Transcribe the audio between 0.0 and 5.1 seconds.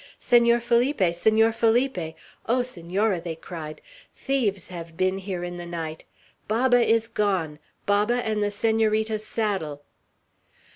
"Senor Felipe! Senor Felipe! Oh, Senora!" they cried. "Thieves have